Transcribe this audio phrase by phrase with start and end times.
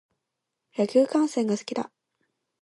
[0.75, 1.91] 野球観戦が好きだ。